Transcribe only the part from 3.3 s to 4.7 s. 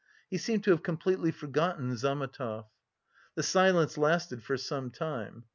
The silence lasted for